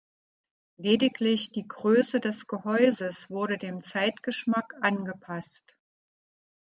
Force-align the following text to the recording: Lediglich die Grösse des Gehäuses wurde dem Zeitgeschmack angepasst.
Lediglich 0.77 1.51
die 1.51 1.67
Grösse 1.67 2.19
des 2.19 2.47
Gehäuses 2.47 3.29
wurde 3.29 3.59
dem 3.59 3.83
Zeitgeschmack 3.83 4.73
angepasst. 4.81 5.77